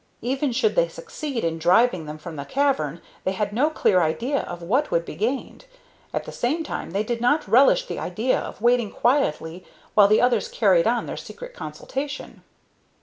Even 0.23 0.51
should 0.51 0.75
they 0.75 0.87
succeed 0.87 1.43
in 1.45 1.59
driving 1.59 2.07
them 2.07 2.17
from 2.17 2.35
the 2.35 2.43
cavern, 2.43 3.01
they 3.23 3.33
had 3.33 3.53
no 3.53 3.69
clear 3.69 4.01
idea 4.01 4.39
of 4.41 4.63
what 4.63 4.89
would 4.89 5.05
be 5.05 5.13
gained. 5.13 5.65
At 6.11 6.23
the 6.23 6.31
same 6.31 6.63
time 6.63 6.89
they 6.89 7.03
did 7.03 7.21
not 7.21 7.47
relish 7.47 7.85
the 7.85 7.99
idea 7.99 8.39
of 8.39 8.63
waiting 8.63 8.89
quietly 8.89 9.63
while 9.93 10.07
the 10.07 10.19
others 10.19 10.47
carried 10.47 10.87
on 10.87 11.05
their 11.05 11.17
secret 11.17 11.53
consultation. 11.53 12.41